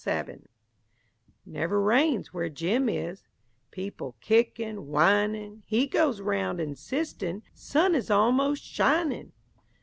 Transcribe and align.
SABIN 0.03 0.47
Never 1.45 1.79
rains 1.79 2.33
where 2.33 2.49
Jim 2.49 2.89
is 2.89 3.21
People 3.69 4.15
kickin', 4.19 4.87
whinin'; 4.87 5.61
He 5.67 5.85
goes 5.85 6.21
round 6.21 6.59
insistin', 6.59 7.43
"Sun 7.53 7.93
is 7.93 8.09
almost 8.09 8.63
shinin'!" 8.63 9.31